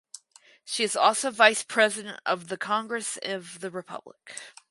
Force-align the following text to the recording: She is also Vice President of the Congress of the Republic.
She 0.65 0.83
is 0.83 0.95
also 0.95 1.29
Vice 1.29 1.61
President 1.61 2.19
of 2.25 2.47
the 2.47 2.57
Congress 2.57 3.17
of 3.23 3.59
the 3.59 3.69
Republic. 3.69 4.33